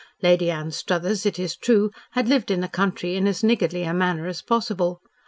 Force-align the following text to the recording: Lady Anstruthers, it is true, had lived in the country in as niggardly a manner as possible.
Lady 0.23 0.49
Anstruthers, 0.49 1.27
it 1.27 1.37
is 1.37 1.55
true, 1.55 1.91
had 2.13 2.27
lived 2.27 2.49
in 2.49 2.61
the 2.61 2.67
country 2.67 3.15
in 3.15 3.27
as 3.27 3.43
niggardly 3.43 3.83
a 3.83 3.93
manner 3.93 4.25
as 4.25 4.41
possible. 4.41 4.99